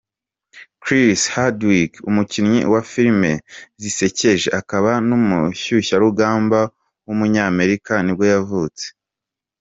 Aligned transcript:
Chris 0.83 1.21
Hardwick, 1.33 1.91
umukinnyi 2.09 2.59
wa 2.73 2.81
filime 2.91 3.31
zisekeje 3.81 4.47
akaba 4.59 4.91
n’umushyushyarugamba 5.07 6.59
w’umunyamerika 7.05 7.93
nibwo 8.01 8.25
yavutse. 8.33 8.85